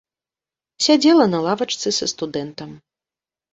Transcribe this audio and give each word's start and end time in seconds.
Сядзела 0.85 1.27
на 1.35 1.43
лавачцы 1.49 1.89
са 2.01 2.05
студэнтам. 2.15 2.69